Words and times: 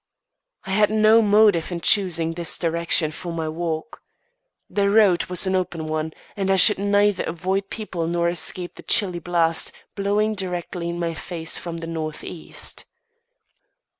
I 0.65 0.71
had 0.71 0.89
no 0.89 1.21
motive 1.21 1.71
in 1.71 1.79
choosing 1.79 2.33
this 2.33 2.57
direction 2.57 3.11
for 3.11 3.31
my 3.31 3.47
walk. 3.47 4.01
The 4.67 4.89
road 4.89 5.25
was 5.25 5.45
an 5.45 5.55
open 5.55 5.85
one, 5.85 6.11
and 6.35 6.49
I 6.49 6.55
should 6.55 6.79
neither 6.79 7.23
avoid 7.25 7.69
people 7.69 8.07
nor 8.07 8.27
escape 8.27 8.77
the 8.77 8.81
chilly 8.81 9.19
blast 9.19 9.71
blowing 9.93 10.33
directly 10.33 10.89
in 10.89 10.97
my 10.99 11.13
face 11.13 11.59
from 11.59 11.77
the 11.77 11.85
northeast. 11.87 12.85